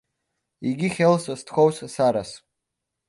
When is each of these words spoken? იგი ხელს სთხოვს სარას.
იგი 0.69 0.89
ხელს 0.95 1.29
სთხოვს 1.41 1.83
სარას. 1.97 2.33